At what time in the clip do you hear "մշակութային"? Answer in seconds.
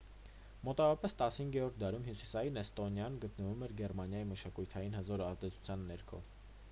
4.33-5.01